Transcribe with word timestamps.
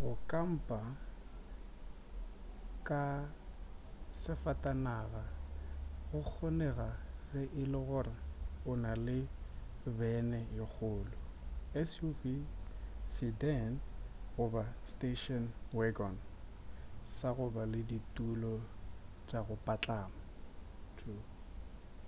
go 0.00 0.10
kampa 0.30 0.80
ka 2.88 3.02
safatanaga 4.22 5.24
go 6.08 6.20
kgonega 6.28 6.88
ge 7.30 7.42
e 7.62 7.64
le 7.72 7.80
gore 7.88 8.16
o 8.70 8.72
na 8.82 8.92
le 9.06 9.18
bene 9.98 10.40
ye 10.56 10.64
kgolo 10.74 11.16
suv 11.92 12.20
sedan 13.14 13.70
goba 14.34 14.64
station 14.92 15.42
wagon 15.78 16.16
sa 17.16 17.28
go 17.36 17.46
ba 17.54 17.62
le 17.72 17.80
ditulo 17.90 18.54
tša 19.28 19.38
go 19.46 19.54
patlama 19.66 20.20